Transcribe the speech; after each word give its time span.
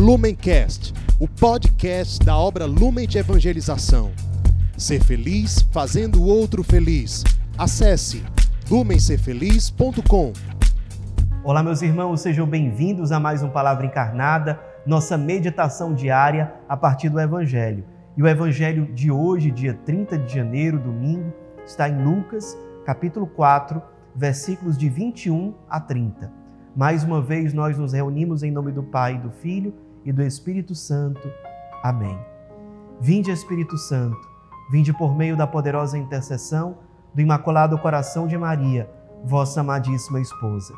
Lumencast, 0.00 0.94
o 1.20 1.28
podcast 1.28 2.24
da 2.24 2.34
obra 2.34 2.64
Lumen 2.64 3.06
de 3.06 3.18
Evangelização. 3.18 4.12
Ser 4.74 5.04
feliz 5.04 5.60
fazendo 5.70 6.22
o 6.22 6.26
outro 6.26 6.64
feliz. 6.64 7.22
Acesse 7.58 8.24
lumencerfeliz.com. 8.70 10.32
Olá, 11.44 11.62
meus 11.62 11.82
irmãos, 11.82 12.22
sejam 12.22 12.46
bem-vindos 12.46 13.12
a 13.12 13.20
mais 13.20 13.42
um 13.42 13.50
Palavra 13.50 13.84
Encarnada, 13.84 14.58
nossa 14.86 15.18
meditação 15.18 15.92
diária 15.92 16.50
a 16.66 16.78
partir 16.78 17.10
do 17.10 17.20
Evangelho. 17.20 17.84
E 18.16 18.22
o 18.22 18.26
Evangelho 18.26 18.90
de 18.94 19.10
hoje, 19.10 19.50
dia 19.50 19.74
30 19.84 20.16
de 20.16 20.34
janeiro, 20.34 20.78
domingo, 20.78 21.30
está 21.66 21.90
em 21.90 22.02
Lucas, 22.02 22.56
capítulo 22.86 23.26
4, 23.26 23.82
versículos 24.16 24.78
de 24.78 24.88
21 24.88 25.52
a 25.68 25.78
30. 25.78 26.32
Mais 26.74 27.04
uma 27.04 27.20
vez 27.20 27.52
nós 27.52 27.76
nos 27.76 27.92
reunimos 27.92 28.42
em 28.42 28.50
nome 28.50 28.72
do 28.72 28.82
Pai, 28.82 29.18
do 29.18 29.30
Filho 29.30 29.74
e 30.04 30.12
do 30.12 30.22
Espírito 30.22 30.74
Santo. 30.74 31.30
Amém. 31.82 32.18
Vinde, 33.00 33.30
Espírito 33.30 33.76
Santo, 33.78 34.28
vinde 34.70 34.92
por 34.92 35.16
meio 35.16 35.36
da 35.36 35.46
poderosa 35.46 35.96
intercessão 35.96 36.78
do 37.14 37.20
Imaculado 37.20 37.78
Coração 37.78 38.26
de 38.26 38.36
Maria, 38.36 38.90
vossa 39.24 39.60
amadíssima 39.60 40.20
esposa. 40.20 40.74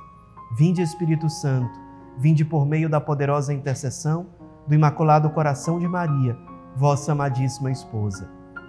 Vinde, 0.56 0.82
Espírito 0.82 1.29
Santo, 1.29 1.79
vinde 2.19 2.45
por 2.45 2.66
meio 2.66 2.88
da 2.88 3.01
poderosa 3.01 3.52
intercessão 3.52 4.27
do 4.66 4.74
Imaculado 4.74 5.30
Coração 5.30 5.79
de 5.79 5.88
Maria, 5.88 6.37
vossa 6.77 7.12
amadíssima 7.12 7.70
esposa. 7.70 8.29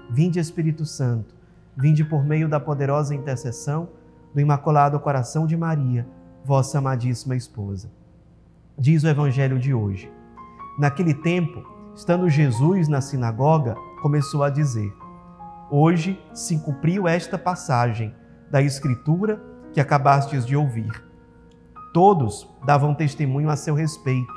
Vinde, 0.10 0.40
Espírito 0.40 0.86
Santo, 0.86 1.36
vinde 1.76 2.04
por 2.04 2.24
meio 2.24 2.48
da 2.48 2.60
poderosa 2.60 3.16
intercessão 3.16 3.90
do 4.34 4.42
Imaculado 4.42 5.00
Coração 5.00 5.46
de 5.46 5.56
Maria, 5.56 6.08
vossa 6.44 6.80
amadíssima 6.80 7.36
esposa. 7.36 7.92
Diz 8.78 9.04
o 9.04 9.08
Evangelho 9.08 9.60
de 9.60 9.74
hoje. 9.74 10.12
Naquele 10.78 11.14
tempo, 11.14 11.64
estando 11.96 12.30
Jesus 12.30 12.88
na 12.88 13.02
sinagoga, 13.02 13.76
começou 14.02 14.44
a 14.44 14.50
dizer: 14.50 14.92
Hoje 15.70 16.20
se 16.34 16.60
cumpriu 16.60 17.08
esta 17.08 17.38
passagem 17.38 18.14
da 18.50 18.62
Escritura 18.62 19.42
que 19.72 19.80
acabastes 19.80 20.46
de 20.46 20.56
ouvir. 20.56 20.92
Todos 21.94 22.50
davam 22.66 22.94
testemunho 22.94 23.50
a 23.50 23.56
seu 23.56 23.76
respeito, 23.76 24.34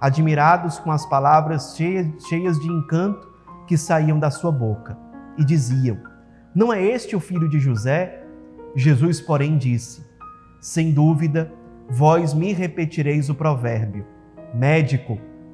admirados 0.00 0.78
com 0.78 0.90
as 0.90 1.04
palavras 1.06 1.76
cheias 1.76 2.58
de 2.58 2.68
encanto 2.68 3.32
que 3.66 3.76
saíam 3.76 4.18
da 4.18 4.30
sua 4.30 4.52
boca, 4.52 4.96
e 5.36 5.44
diziam: 5.44 5.98
Não 6.54 6.72
é 6.72 6.82
este 6.82 7.16
o 7.16 7.20
filho 7.20 7.48
de 7.48 7.58
José? 7.58 8.22
Jesus, 8.76 9.20
porém, 9.20 9.56
disse: 9.56 10.14
sem 10.64 10.92
dúvida, 10.92 11.52
vós 11.90 12.32
me 12.32 12.54
repetireis 12.54 13.28
o 13.28 13.34
provérbio: 13.34 14.06
Médico, 14.54 15.18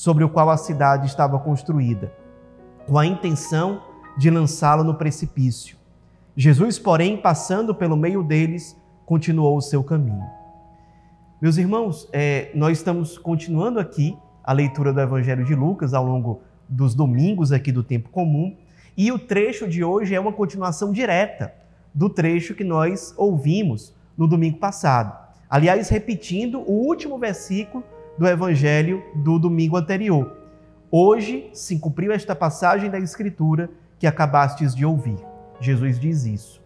sobre 0.00 0.24
o 0.24 0.30
qual 0.30 0.48
a 0.48 0.56
cidade 0.56 1.06
estava 1.06 1.38
construída, 1.38 2.10
com 2.86 2.96
a 2.96 3.04
intenção 3.04 3.82
de 4.16 4.30
lançá-lo 4.30 4.82
no 4.82 4.94
precipício. 4.94 5.76
Jesus, 6.34 6.78
porém, 6.78 7.18
passando 7.18 7.74
pelo 7.74 7.98
meio 7.98 8.22
deles, 8.22 8.74
continuou 9.04 9.58
o 9.58 9.60
seu 9.60 9.84
caminho. 9.84 10.24
Meus 11.38 11.58
irmãos, 11.58 12.08
é, 12.14 12.50
nós 12.54 12.78
estamos 12.78 13.18
continuando 13.18 13.78
aqui 13.78 14.16
a 14.42 14.54
leitura 14.54 14.90
do 14.90 15.02
Evangelho 15.02 15.44
de 15.44 15.54
Lucas 15.54 15.92
ao 15.92 16.06
longo 16.06 16.40
dos 16.66 16.94
domingos 16.94 17.52
aqui 17.52 17.70
do 17.70 17.82
tempo 17.82 18.08
comum, 18.08 18.56
e 18.96 19.12
o 19.12 19.18
trecho 19.18 19.68
de 19.68 19.84
hoje 19.84 20.14
é 20.14 20.18
uma 20.18 20.32
continuação 20.32 20.92
direta 20.92 21.52
do 21.92 22.08
trecho 22.08 22.54
que 22.54 22.64
nós 22.64 23.12
ouvimos 23.18 23.94
no 24.16 24.26
domingo 24.26 24.56
passado. 24.56 25.14
Aliás, 25.50 25.90
repetindo 25.90 26.60
o 26.60 26.86
último 26.86 27.18
versículo 27.18 27.84
do 28.18 28.26
evangelho 28.26 29.02
do 29.14 29.38
domingo 29.38 29.76
anterior. 29.76 30.36
Hoje 30.90 31.50
se 31.52 31.78
cumpriu 31.78 32.12
esta 32.12 32.34
passagem 32.34 32.90
da 32.90 32.98
Escritura 32.98 33.70
que 33.98 34.06
acabastes 34.06 34.74
de 34.74 34.84
ouvir. 34.84 35.18
Jesus 35.60 35.98
diz 35.98 36.24
isso. 36.24 36.60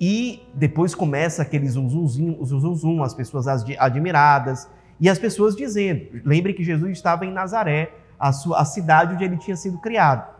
E 0.00 0.42
depois 0.54 0.94
começa 0.94 1.42
aquele 1.42 1.68
zum, 1.68 3.02
as 3.02 3.14
pessoas 3.14 3.46
admiradas 3.78 4.68
e 5.00 5.08
as 5.08 5.18
pessoas 5.18 5.56
dizendo. 5.56 6.20
Lembre 6.24 6.52
que 6.52 6.64
Jesus 6.64 6.92
estava 6.92 7.24
em 7.24 7.32
Nazaré, 7.32 7.92
a, 8.18 8.32
sua, 8.32 8.60
a 8.60 8.64
cidade 8.64 9.14
onde 9.14 9.24
ele 9.24 9.36
tinha 9.36 9.56
sido 9.56 9.78
criado. 9.78 10.34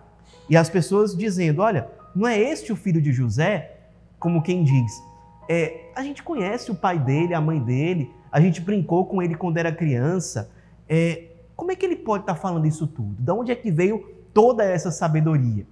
E 0.51 0.57
as 0.57 0.69
pessoas 0.69 1.17
dizendo: 1.17 1.63
Olha, 1.63 1.89
não 2.15 2.27
é 2.27 2.39
este 2.39 2.73
o 2.73 2.77
filho 2.77 3.01
de 3.01 3.13
José? 3.13 3.71
Como 4.19 4.43
quem 4.43 4.65
diz, 4.65 5.03
é, 5.49 5.91
a 5.95 6.03
gente 6.03 6.23
conhece 6.23 6.71
o 6.71 6.75
pai 6.75 6.99
dele, 6.99 7.35
a 7.35 7.41
mãe 7.41 7.61
dele, 7.61 8.11
a 8.31 8.41
gente 8.41 8.61
brincou 8.61 9.07
com 9.07 9.23
ele 9.23 9.35
quando 9.35 9.59
era 9.59 9.73
criança. 9.73 10.51
É, 10.89 11.29
como 11.57 11.71
é 11.71 11.77
que 11.77 11.87
ele 11.87 11.97
pode 11.97 12.25
estar 12.25 12.35
falando 12.35 12.67
isso 12.67 12.87
tudo? 12.87 13.23
De 13.23 13.31
onde 13.31 13.53
é 13.53 13.55
que 13.55 13.71
veio 13.71 14.07
toda 14.33 14.65
essa 14.65 14.91
sabedoria? 14.91 15.67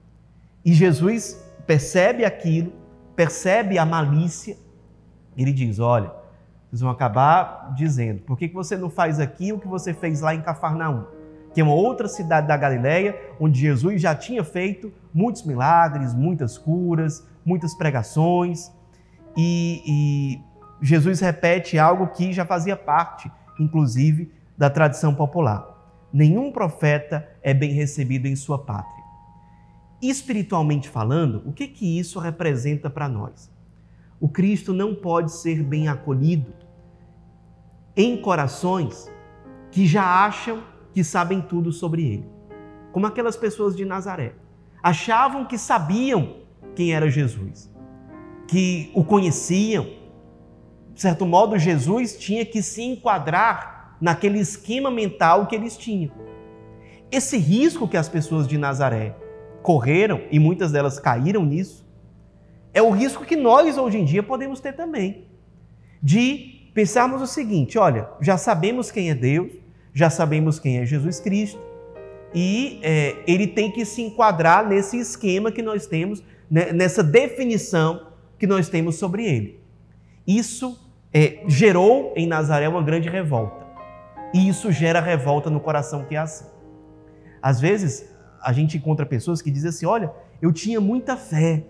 E 0.65 0.73
Jesus 0.73 1.43
percebe 1.67 2.25
aquilo, 2.25 2.73
percebe 3.17 3.79
a 3.79 3.85
malícia, 3.85 4.57
ele 5.37 5.53
diz: 5.53 5.79
Olha, 5.79 6.13
vocês 6.73 6.81
vão 6.81 6.91
acabar 6.91 7.75
dizendo, 7.75 8.23
por 8.23 8.39
que 8.39 8.49
você 8.49 8.77
não 8.77 8.89
faz 8.89 9.21
aqui 9.21 9.53
o 9.53 9.59
que 9.59 9.69
você 9.69 9.93
fez 9.93 10.21
lá 10.21 10.35
em 10.35 10.41
Cafarnaum? 10.41 11.05
Que 11.53 11.61
é 11.61 11.65
uma 11.65 11.75
outra 11.75 12.09
cidade 12.09 12.49
da 12.49 12.57
Galileia, 12.57 13.15
onde 13.39 13.61
Jesus 13.61 14.01
já 14.01 14.15
tinha 14.15 14.43
feito 14.43 14.91
muitos 15.13 15.43
milagres, 15.43 16.15
muitas 16.15 16.57
curas, 16.57 17.27
muitas 17.45 17.75
pregações. 17.75 18.73
E, 19.37 19.83
e 19.87 20.41
Jesus 20.83 21.21
repete 21.21 21.79
algo 21.79 22.09
que 22.09 22.33
já 22.33 22.45
fazia 22.45 22.77
parte, 22.77 23.31
inclusive, 23.59 24.33
da 24.57 24.69
tradição 24.69 25.15
popular. 25.15 25.69
Nenhum 26.13 26.53
profeta 26.53 27.29
é 27.43 27.55
bem 27.55 27.73
recebido 27.73 28.27
em 28.27 28.37
sua 28.37 28.59
pátria. 28.59 29.03
Espiritualmente 30.01 30.89
falando, 30.89 31.43
o 31.47 31.53
que 31.53 31.69
que 31.69 31.99
isso 31.99 32.19
representa 32.19 32.91
para 32.91 33.09
nós? 33.09 33.51
O 34.21 34.29
Cristo 34.29 34.73
não 34.75 34.95
pode 34.95 35.33
ser 35.33 35.63
bem 35.63 35.89
acolhido 35.89 36.53
em 37.97 38.21
corações 38.21 39.11
que 39.71 39.87
já 39.87 40.05
acham 40.25 40.63
que 40.93 41.03
sabem 41.03 41.41
tudo 41.41 41.73
sobre 41.73 42.05
ele, 42.05 42.29
como 42.93 43.07
aquelas 43.07 43.37
pessoas 43.37 43.75
de 43.75 43.85
Nazaré. 43.85 44.35
Achavam 44.83 45.47
que 45.47 45.57
sabiam 45.57 46.37
quem 46.75 46.93
era 46.93 47.09
Jesus 47.09 47.73
que 48.53 48.91
o 48.93 49.03
conheciam. 49.03 49.87
De 50.95 51.01
certo 51.01 51.25
modo, 51.25 51.59
Jesus 51.59 52.19
tinha 52.19 52.45
que 52.45 52.63
se 52.63 52.83
enquadrar 52.83 53.97
naquele 53.99 54.39
esquema 54.39 54.91
mental 54.91 55.47
que 55.47 55.57
eles 55.57 55.75
tinham. 55.75 56.13
Esse 57.11 57.39
risco 57.39 57.89
que 57.89 57.97
as 57.97 58.11
pessoas 58.11 58.47
de 58.47 58.59
Nazaré 58.59 59.17
correram, 59.63 60.21
e 60.31 60.39
muitas 60.39 60.71
delas 60.71 61.01
caíram 61.01 61.47
nisso, 61.47 61.89
é 62.75 62.83
o 62.83 62.91
risco 62.91 63.25
que 63.25 63.37
nós 63.37 63.79
hoje 63.79 63.97
em 63.97 64.05
dia 64.05 64.23
podemos 64.23 64.61
ter 64.61 64.75
também. 64.75 65.25
De 66.03 66.69
pensarmos 66.75 67.23
o 67.23 67.27
seguinte: 67.27 67.79
olha, 67.79 68.07
já 68.21 68.37
sabemos 68.37 68.91
quem 68.91 69.09
é 69.09 69.15
Deus, 69.15 69.51
já 69.95 70.11
sabemos 70.11 70.59
quem 70.59 70.77
é 70.77 70.85
Jesus 70.85 71.21
Cristo, 71.21 71.59
e 72.35 72.81
é, 72.83 73.17
ele 73.27 73.47
tem 73.47 73.71
que 73.71 73.87
se 73.87 74.03
enquadrar 74.03 74.69
nesse 74.69 74.99
esquema 74.99 75.51
que 75.51 75.63
nós 75.63 75.87
temos, 75.87 76.23
né, 76.51 76.71
nessa 76.71 77.03
definição 77.03 78.12
que 78.43 78.47
nós 78.49 78.69
temos 78.69 78.97
sobre 78.97 79.25
ele. 79.25 79.63
Isso 80.27 80.77
é, 81.15 81.45
gerou 81.47 82.13
em 82.17 82.27
Nazaré 82.27 82.69
uma 82.69 82.83
grande 82.83 83.09
revolta. 83.09 83.65
E 84.35 84.49
isso 84.49 84.73
gera 84.73 85.01
revolta 85.01 85.49
no 85.49 85.61
coração 85.61 86.05
que 86.05 86.17
é 86.17 86.19
assim. 86.19 86.47
Às 87.41 87.61
vezes, 87.61 88.05
a 88.43 88.53
gente 88.53 88.77
encontra 88.77 89.07
pessoas 89.07 89.41
que 89.41 89.49
dizem 89.49 89.69
assim: 89.69 89.87
olha, 89.87 90.13
eu 90.41 90.53
tinha 90.53 90.81
muita 90.81 91.17
fé. 91.17 91.65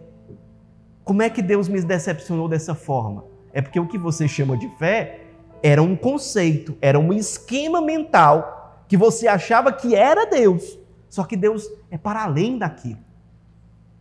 Como 1.04 1.20
é 1.20 1.28
que 1.28 1.42
Deus 1.42 1.68
me 1.68 1.78
decepcionou 1.82 2.48
dessa 2.48 2.74
forma? 2.74 3.26
É 3.52 3.60
porque 3.60 3.78
o 3.78 3.86
que 3.86 3.98
você 3.98 4.26
chama 4.26 4.56
de 4.56 4.70
fé 4.78 5.26
era 5.62 5.82
um 5.82 5.94
conceito, 5.94 6.74
era 6.80 6.98
um 6.98 7.12
esquema 7.12 7.82
mental 7.82 8.82
que 8.88 8.96
você 8.96 9.28
achava 9.28 9.70
que 9.70 9.94
era 9.94 10.24
Deus. 10.24 10.78
Só 11.10 11.24
que 11.24 11.36
Deus 11.36 11.68
é 11.90 11.98
para 11.98 12.22
além 12.24 12.56
daquilo. 12.56 13.11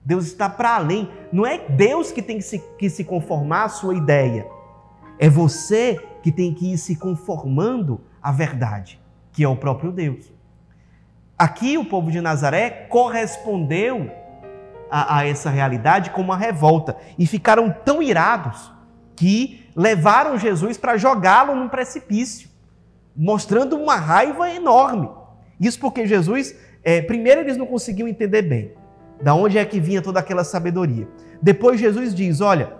Deus 0.03 0.25
está 0.25 0.49
para 0.49 0.75
além. 0.75 1.09
Não 1.31 1.45
é 1.45 1.57
Deus 1.57 2.11
que 2.11 2.21
tem 2.21 2.37
que 2.37 2.43
se, 2.43 2.59
que 2.77 2.89
se 2.89 3.03
conformar 3.03 3.65
à 3.65 3.69
sua 3.69 3.95
ideia. 3.95 4.47
É 5.19 5.29
você 5.29 5.99
que 6.23 6.31
tem 6.31 6.53
que 6.53 6.73
ir 6.73 6.77
se 6.77 6.95
conformando 6.95 8.01
à 8.21 8.31
verdade, 8.31 8.99
que 9.31 9.43
é 9.43 9.47
o 9.47 9.55
próprio 9.55 9.91
Deus. 9.91 10.31
Aqui 11.37 11.77
o 11.77 11.85
povo 11.85 12.11
de 12.11 12.21
Nazaré 12.21 12.69
correspondeu 12.89 14.11
a, 14.89 15.19
a 15.19 15.27
essa 15.27 15.49
realidade 15.49 16.09
com 16.11 16.21
uma 16.21 16.37
revolta 16.37 16.97
e 17.17 17.25
ficaram 17.25 17.73
tão 17.83 18.01
irados 18.01 18.71
que 19.15 19.69
levaram 19.75 20.37
Jesus 20.37 20.77
para 20.77 20.97
jogá-lo 20.97 21.55
num 21.55 21.69
precipício, 21.69 22.49
mostrando 23.15 23.77
uma 23.77 23.95
raiva 23.95 24.51
enorme. 24.51 25.09
Isso 25.59 25.79
porque 25.79 26.07
Jesus, 26.07 26.55
é, 26.83 27.01
primeiro, 27.01 27.41
eles 27.41 27.57
não 27.57 27.67
conseguiam 27.67 28.07
entender 28.07 28.41
bem 28.41 28.80
da 29.21 29.35
onde 29.35 29.57
é 29.57 29.65
que 29.65 29.79
vinha 29.79 30.01
toda 30.01 30.19
aquela 30.19 30.43
sabedoria. 30.43 31.07
Depois, 31.41 31.79
Jesus 31.79 32.13
diz: 32.13 32.41
olha, 32.41 32.73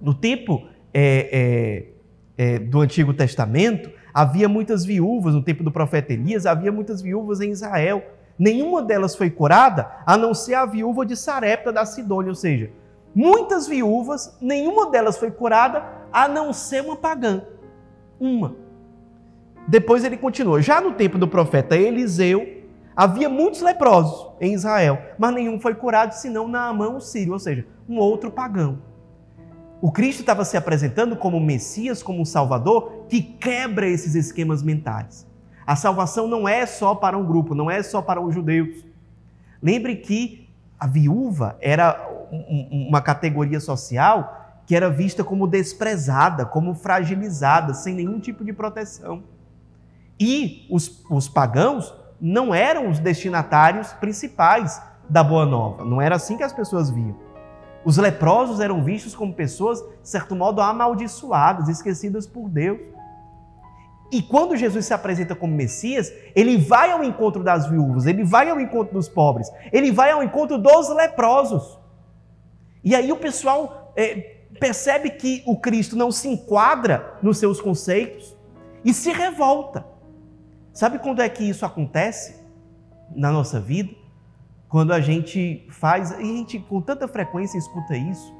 no 0.00 0.14
tempo 0.14 0.66
é, 0.92 1.88
é, 2.36 2.54
é, 2.54 2.58
do 2.58 2.80
Antigo 2.80 3.12
Testamento, 3.12 3.90
havia 4.12 4.48
muitas 4.48 4.84
viúvas, 4.84 5.34
no 5.34 5.42
tempo 5.42 5.64
do 5.64 5.72
profeta 5.72 6.12
Elias, 6.12 6.46
havia 6.46 6.70
muitas 6.70 7.00
viúvas 7.02 7.40
em 7.40 7.50
Israel. 7.50 8.02
Nenhuma 8.38 8.82
delas 8.82 9.14
foi 9.14 9.30
curada, 9.30 9.88
a 10.04 10.16
não 10.16 10.34
ser 10.34 10.54
a 10.54 10.66
viúva 10.66 11.06
de 11.06 11.16
Sarepta 11.16 11.72
da 11.72 11.84
Sidônia, 11.84 12.30
ou 12.30 12.34
seja, 12.34 12.70
muitas 13.14 13.68
viúvas, 13.68 14.36
nenhuma 14.40 14.90
delas 14.90 15.16
foi 15.16 15.30
curada, 15.30 15.84
a 16.12 16.26
não 16.26 16.52
ser 16.52 16.82
uma 16.82 16.96
pagã. 16.96 17.42
Uma. 18.18 18.56
Depois 19.66 20.04
ele 20.04 20.16
continua. 20.16 20.60
Já 20.60 20.80
no 20.80 20.92
tempo 20.92 21.16
do 21.16 21.28
profeta 21.28 21.76
Eliseu, 21.76 22.53
havia 22.96 23.28
muitos 23.28 23.60
leprosos 23.60 24.28
em 24.40 24.54
Israel, 24.54 24.98
mas 25.18 25.34
nenhum 25.34 25.60
foi 25.60 25.74
curado 25.74 26.12
senão 26.12 26.48
Naamã 26.48 26.88
o 26.88 27.00
sírio, 27.00 27.32
ou 27.32 27.38
seja, 27.38 27.66
um 27.88 27.98
outro 27.98 28.30
pagão. 28.30 28.78
O 29.80 29.92
Cristo 29.92 30.20
estava 30.20 30.44
se 30.44 30.56
apresentando 30.56 31.16
como 31.16 31.38
Messias, 31.38 32.02
como 32.02 32.20
um 32.20 32.24
Salvador 32.24 33.04
que 33.08 33.20
quebra 33.20 33.86
esses 33.86 34.14
esquemas 34.14 34.62
mentais. 34.62 35.26
A 35.66 35.76
salvação 35.76 36.26
não 36.26 36.48
é 36.48 36.64
só 36.66 36.94
para 36.94 37.16
um 37.18 37.24
grupo, 37.24 37.54
não 37.54 37.70
é 37.70 37.82
só 37.82 38.00
para 38.00 38.20
os 38.20 38.34
judeus. 38.34 38.84
Lembre 39.62 39.96
que 39.96 40.48
a 40.78 40.86
viúva 40.86 41.56
era 41.60 42.08
uma 42.70 43.00
categoria 43.00 43.60
social 43.60 44.40
que 44.66 44.74
era 44.74 44.88
vista 44.88 45.22
como 45.22 45.46
desprezada, 45.46 46.46
como 46.46 46.74
fragilizada, 46.74 47.74
sem 47.74 47.94
nenhum 47.94 48.18
tipo 48.18 48.44
de 48.44 48.52
proteção. 48.52 49.22
E 50.18 50.66
os, 50.70 51.04
os 51.10 51.28
pagãos 51.28 51.92
não 52.20 52.54
eram 52.54 52.88
os 52.88 52.98
destinatários 52.98 53.92
principais 53.94 54.80
da 55.08 55.22
Boa 55.22 55.44
Nova. 55.44 55.84
Não 55.84 56.00
era 56.00 56.16
assim 56.16 56.36
que 56.36 56.42
as 56.42 56.52
pessoas 56.52 56.90
viam. 56.90 57.16
Os 57.84 57.98
leprosos 57.98 58.60
eram 58.60 58.82
vistos 58.82 59.14
como 59.14 59.34
pessoas, 59.34 59.80
de 59.80 60.08
certo 60.08 60.34
modo, 60.34 60.60
amaldiçoadas, 60.60 61.68
esquecidas 61.68 62.26
por 62.26 62.48
Deus. 62.48 62.80
E 64.10 64.22
quando 64.22 64.56
Jesus 64.56 64.86
se 64.86 64.94
apresenta 64.94 65.34
como 65.34 65.54
Messias, 65.54 66.12
ele 66.34 66.56
vai 66.56 66.90
ao 66.90 67.02
encontro 67.02 67.42
das 67.42 67.66
viúvas, 67.66 68.06
ele 68.06 68.24
vai 68.24 68.48
ao 68.48 68.60
encontro 68.60 68.94
dos 68.94 69.08
pobres, 69.08 69.50
ele 69.72 69.90
vai 69.90 70.10
ao 70.10 70.22
encontro 70.22 70.56
dos 70.56 70.88
leprosos. 70.88 71.78
E 72.82 72.94
aí 72.94 73.10
o 73.10 73.16
pessoal 73.16 73.92
é, 73.96 74.36
percebe 74.60 75.10
que 75.10 75.42
o 75.46 75.56
Cristo 75.56 75.96
não 75.96 76.12
se 76.12 76.28
enquadra 76.28 77.14
nos 77.22 77.38
seus 77.38 77.60
conceitos 77.60 78.36
e 78.84 78.94
se 78.94 79.10
revolta. 79.10 79.84
Sabe 80.74 80.98
quando 80.98 81.22
é 81.22 81.28
que 81.28 81.48
isso 81.48 81.64
acontece 81.64 82.34
na 83.14 83.30
nossa 83.30 83.60
vida? 83.60 83.94
Quando 84.68 84.92
a 84.92 85.00
gente 85.00 85.64
faz, 85.70 86.10
e 86.10 86.14
a 86.14 86.18
gente 86.18 86.58
com 86.58 86.80
tanta 86.80 87.06
frequência 87.06 87.56
escuta 87.56 87.96
isso. 87.96 88.34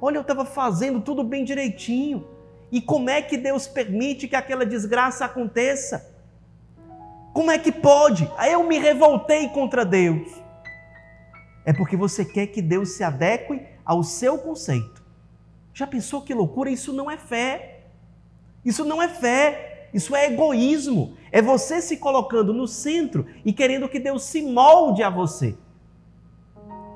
Olha, 0.00 0.18
eu 0.18 0.20
estava 0.22 0.44
fazendo 0.44 1.00
tudo 1.00 1.24
bem 1.24 1.42
direitinho. 1.42 2.24
E 2.70 2.80
como 2.80 3.10
é 3.10 3.20
que 3.20 3.36
Deus 3.36 3.66
permite 3.66 4.28
que 4.28 4.36
aquela 4.36 4.64
desgraça 4.64 5.24
aconteça? 5.24 6.14
Como 7.34 7.50
é 7.50 7.58
que 7.58 7.72
pode? 7.72 8.30
Eu 8.48 8.62
me 8.62 8.78
revoltei 8.78 9.48
contra 9.48 9.84
Deus. 9.84 10.40
É 11.64 11.72
porque 11.72 11.96
você 11.96 12.24
quer 12.24 12.46
que 12.46 12.62
Deus 12.62 12.90
se 12.90 13.02
adeque 13.02 13.66
ao 13.84 14.04
seu 14.04 14.38
conceito. 14.38 15.04
Já 15.74 15.84
pensou 15.84 16.22
que 16.22 16.32
loucura? 16.32 16.70
Isso 16.70 16.92
não 16.92 17.10
é 17.10 17.16
fé. 17.16 17.88
Isso 18.64 18.84
não 18.84 19.02
é 19.02 19.08
fé. 19.08 19.75
Isso 19.92 20.14
é 20.14 20.26
egoísmo. 20.26 21.14
É 21.30 21.40
você 21.40 21.80
se 21.80 21.96
colocando 21.96 22.52
no 22.52 22.66
centro 22.66 23.26
e 23.44 23.52
querendo 23.52 23.88
que 23.88 23.98
Deus 23.98 24.24
se 24.24 24.42
molde 24.42 25.02
a 25.02 25.10
você. 25.10 25.56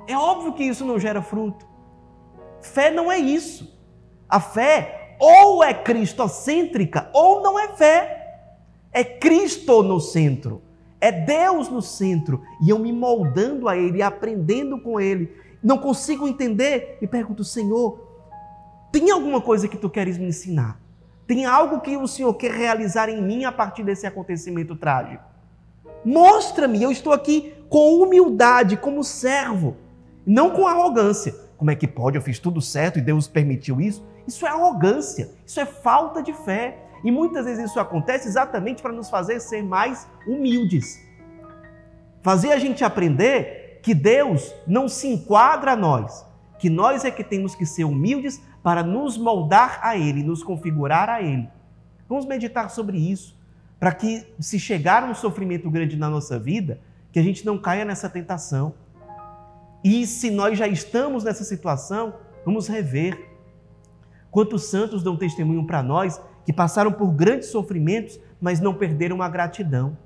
É 0.06 0.16
óbvio 0.16 0.52
que 0.52 0.64
isso 0.64 0.84
não 0.84 0.98
gera 0.98 1.22
fruto. 1.22 1.66
Fé 2.60 2.90
não 2.90 3.10
é 3.10 3.18
isso. 3.18 3.78
A 4.28 4.40
fé 4.40 5.16
ou 5.18 5.62
é 5.62 5.74
cristocêntrica 5.74 7.10
ou 7.12 7.42
não 7.42 7.58
é 7.58 7.68
fé. 7.68 8.16
É 8.92 9.04
Cristo 9.04 9.82
no 9.82 10.00
centro. 10.00 10.62
É 11.00 11.12
Deus 11.12 11.68
no 11.68 11.80
centro. 11.80 12.42
E 12.62 12.70
eu 12.70 12.78
me 12.78 12.92
moldando 12.92 13.68
a 13.68 13.76
Ele, 13.76 14.02
aprendendo 14.02 14.80
com 14.80 15.00
Ele. 15.00 15.32
Não 15.62 15.78
consigo 15.78 16.26
entender 16.26 16.98
e 17.00 17.06
pergunto, 17.06 17.44
Senhor, 17.44 18.00
tem 18.90 19.10
alguma 19.10 19.40
coisa 19.40 19.68
que 19.68 19.76
tu 19.76 19.88
queres 19.88 20.18
me 20.18 20.26
ensinar? 20.26 20.79
Tem 21.30 21.44
algo 21.44 21.80
que 21.80 21.96
o 21.96 22.08
Senhor 22.08 22.34
quer 22.34 22.50
realizar 22.50 23.08
em 23.08 23.22
mim 23.22 23.44
a 23.44 23.52
partir 23.52 23.84
desse 23.84 24.04
acontecimento 24.04 24.74
trágico? 24.74 25.22
Mostra-me, 26.04 26.82
eu 26.82 26.90
estou 26.90 27.12
aqui 27.12 27.54
com 27.68 28.02
humildade, 28.02 28.76
como 28.76 29.04
servo, 29.04 29.76
não 30.26 30.50
com 30.50 30.66
arrogância. 30.66 31.32
Como 31.56 31.70
é 31.70 31.76
que 31.76 31.86
pode? 31.86 32.16
Eu 32.16 32.22
fiz 32.22 32.40
tudo 32.40 32.60
certo 32.60 32.98
e 32.98 33.00
Deus 33.00 33.28
permitiu 33.28 33.80
isso? 33.80 34.04
Isso 34.26 34.44
é 34.44 34.48
arrogância, 34.48 35.30
isso 35.46 35.60
é 35.60 35.64
falta 35.64 36.20
de 36.20 36.32
fé. 36.32 36.76
E 37.04 37.12
muitas 37.12 37.44
vezes 37.44 37.70
isso 37.70 37.78
acontece 37.78 38.26
exatamente 38.26 38.82
para 38.82 38.90
nos 38.90 39.08
fazer 39.08 39.38
ser 39.38 39.62
mais 39.62 40.08
humildes. 40.26 41.00
Fazer 42.22 42.50
a 42.50 42.58
gente 42.58 42.82
aprender 42.82 43.78
que 43.84 43.94
Deus 43.94 44.52
não 44.66 44.88
se 44.88 45.06
enquadra 45.06 45.74
a 45.74 45.76
nós, 45.76 46.26
que 46.58 46.68
nós 46.68 47.04
é 47.04 47.10
que 47.12 47.22
temos 47.22 47.54
que 47.54 47.64
ser 47.64 47.84
humildes 47.84 48.42
para 48.62 48.82
nos 48.82 49.16
moldar 49.16 49.80
a 49.82 49.96
Ele, 49.96 50.22
nos 50.22 50.42
configurar 50.42 51.08
a 51.08 51.22
Ele. 51.22 51.48
Vamos 52.08 52.26
meditar 52.26 52.70
sobre 52.70 52.98
isso, 52.98 53.36
para 53.78 53.92
que, 53.92 54.26
se 54.38 54.58
chegar 54.58 55.04
um 55.04 55.14
sofrimento 55.14 55.70
grande 55.70 55.96
na 55.96 56.10
nossa 56.10 56.38
vida, 56.38 56.80
que 57.12 57.18
a 57.18 57.22
gente 57.22 57.46
não 57.46 57.56
caia 57.58 57.84
nessa 57.84 58.08
tentação. 58.08 58.74
E 59.82 60.06
se 60.06 60.30
nós 60.30 60.58
já 60.58 60.66
estamos 60.66 61.24
nessa 61.24 61.44
situação, 61.44 62.14
vamos 62.44 62.68
rever. 62.68 63.30
Quantos 64.30 64.64
santos 64.64 65.02
dão 65.02 65.16
testemunho 65.16 65.66
para 65.66 65.82
nós 65.82 66.20
que 66.44 66.52
passaram 66.52 66.92
por 66.92 67.10
grandes 67.12 67.48
sofrimentos, 67.48 68.18
mas 68.40 68.60
não 68.60 68.74
perderam 68.74 69.22
a 69.22 69.28
gratidão, 69.28 69.96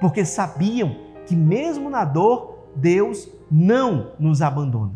porque 0.00 0.24
sabiam 0.24 0.96
que, 1.26 1.36
mesmo 1.36 1.90
na 1.90 2.04
dor, 2.04 2.68
Deus 2.74 3.28
não 3.50 4.12
nos 4.18 4.40
abandona. 4.40 4.92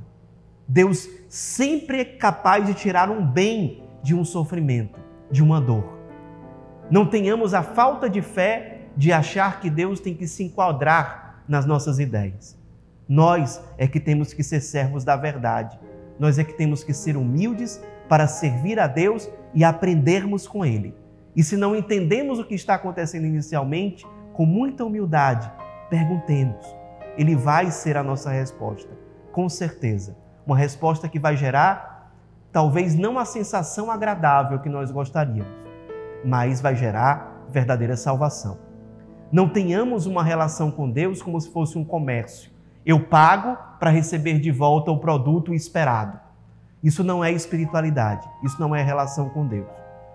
Deus 0.66 1.08
sempre 1.28 2.00
é 2.00 2.04
capaz 2.04 2.66
de 2.66 2.74
tirar 2.74 3.10
um 3.10 3.24
bem 3.24 3.82
de 4.02 4.14
um 4.14 4.24
sofrimento, 4.24 4.98
de 5.30 5.42
uma 5.42 5.60
dor. 5.60 5.98
Não 6.90 7.06
tenhamos 7.06 7.54
a 7.54 7.62
falta 7.62 8.08
de 8.08 8.22
fé 8.22 8.88
de 8.96 9.12
achar 9.12 9.60
que 9.60 9.68
Deus 9.68 10.00
tem 10.00 10.14
que 10.14 10.26
se 10.26 10.44
enquadrar 10.44 11.42
nas 11.48 11.66
nossas 11.66 11.98
ideias. 11.98 12.58
Nós 13.08 13.62
é 13.76 13.86
que 13.86 14.00
temos 14.00 14.32
que 14.32 14.42
ser 14.42 14.60
servos 14.60 15.04
da 15.04 15.16
verdade. 15.16 15.78
Nós 16.18 16.38
é 16.38 16.44
que 16.44 16.52
temos 16.52 16.82
que 16.82 16.94
ser 16.94 17.16
humildes 17.16 17.82
para 18.08 18.26
servir 18.26 18.78
a 18.78 18.86
Deus 18.86 19.28
e 19.52 19.64
aprendermos 19.64 20.46
com 20.46 20.64
Ele. 20.64 20.94
E 21.34 21.42
se 21.42 21.56
não 21.56 21.74
entendemos 21.74 22.38
o 22.38 22.44
que 22.44 22.54
está 22.54 22.74
acontecendo 22.74 23.26
inicialmente, 23.26 24.06
com 24.32 24.46
muita 24.46 24.84
humildade, 24.84 25.50
perguntemos. 25.90 26.64
Ele 27.16 27.34
vai 27.34 27.70
ser 27.70 27.96
a 27.96 28.02
nossa 28.02 28.30
resposta, 28.30 28.90
com 29.32 29.48
certeza. 29.48 30.16
Uma 30.46 30.56
resposta 30.56 31.08
que 31.08 31.18
vai 31.18 31.36
gerar 31.36 31.94
talvez 32.52 32.94
não 32.94 33.18
a 33.18 33.24
sensação 33.24 33.90
agradável 33.90 34.60
que 34.60 34.68
nós 34.68 34.90
gostaríamos, 34.90 35.52
mas 36.24 36.60
vai 36.60 36.76
gerar 36.76 37.44
verdadeira 37.48 37.96
salvação. 37.96 38.58
Não 39.32 39.48
tenhamos 39.48 40.06
uma 40.06 40.22
relação 40.22 40.70
com 40.70 40.88
Deus 40.88 41.20
como 41.20 41.40
se 41.40 41.50
fosse 41.50 41.76
um 41.76 41.84
comércio. 41.84 42.52
Eu 42.86 43.00
pago 43.00 43.56
para 43.80 43.90
receber 43.90 44.38
de 44.38 44.52
volta 44.52 44.92
o 44.92 45.00
produto 45.00 45.52
esperado. 45.52 46.20
Isso 46.80 47.02
não 47.02 47.24
é 47.24 47.32
espiritualidade, 47.32 48.28
isso 48.44 48.60
não 48.60 48.76
é 48.76 48.82
relação 48.82 49.28
com 49.30 49.44
Deus. 49.46 49.66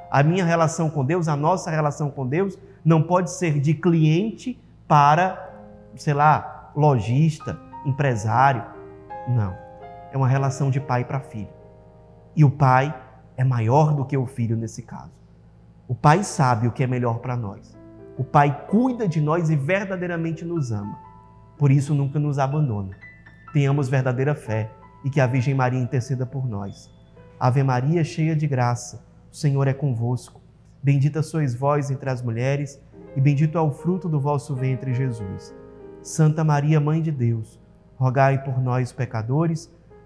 A 0.09 0.23
minha 0.23 0.45
relação 0.45 0.89
com 0.89 1.03
Deus, 1.03 1.27
a 1.27 1.35
nossa 1.35 1.69
relação 1.69 2.09
com 2.09 2.25
Deus, 2.25 2.57
não 2.85 3.03
pode 3.03 3.31
ser 3.31 3.59
de 3.59 3.73
cliente 3.73 4.57
para, 4.87 5.51
sei 5.95 6.13
lá, 6.13 6.71
lojista, 6.73 7.59
empresário. 7.85 8.63
Não. 9.27 9.68
É 10.11 10.17
uma 10.17 10.27
relação 10.27 10.69
de 10.69 10.79
pai 10.79 11.05
para 11.05 11.19
filho. 11.19 11.49
E 12.35 12.43
o 12.43 12.49
pai 12.49 12.95
é 13.37 13.43
maior 13.43 13.93
do 13.93 14.05
que 14.05 14.17
o 14.17 14.25
filho 14.25 14.55
nesse 14.55 14.81
caso. 14.81 15.11
O 15.87 15.95
pai 15.95 16.23
sabe 16.23 16.67
o 16.67 16.71
que 16.71 16.83
é 16.83 16.87
melhor 16.87 17.19
para 17.19 17.35
nós. 17.35 17.77
O 18.17 18.23
pai 18.23 18.65
cuida 18.67 19.07
de 19.07 19.21
nós 19.21 19.49
e 19.49 19.55
verdadeiramente 19.55 20.43
nos 20.43 20.71
ama. 20.71 20.97
Por 21.57 21.71
isso 21.71 21.95
nunca 21.95 22.19
nos 22.19 22.37
abandona. 22.37 22.95
Tenhamos 23.53 23.89
verdadeira 23.89 24.35
fé 24.35 24.69
e 25.03 25.09
que 25.09 25.19
a 25.19 25.27
Virgem 25.27 25.53
Maria 25.53 25.79
interceda 25.79 26.25
por 26.25 26.47
nós. 26.47 26.93
Ave 27.39 27.63
Maria, 27.63 28.03
cheia 28.03 28.35
de 28.35 28.45
graça, 28.45 29.03
o 29.31 29.35
Senhor 29.35 29.67
é 29.67 29.73
convosco. 29.73 30.41
Bendita 30.83 31.23
sois 31.23 31.55
vós 31.55 31.89
entre 31.89 32.09
as 32.09 32.21
mulheres, 32.21 32.81
e 33.15 33.21
bendito 33.21 33.57
é 33.57 33.61
o 33.61 33.71
fruto 33.71 34.07
do 34.07 34.19
vosso 34.19 34.55
ventre, 34.55 34.93
Jesus. 34.93 35.55
Santa 36.01 36.43
Maria, 36.43 36.79
Mãe 36.79 37.01
de 37.01 37.11
Deus, 37.11 37.59
rogai 37.95 38.43
por 38.43 38.61
nós, 38.61 38.91
pecadores, 38.91 39.73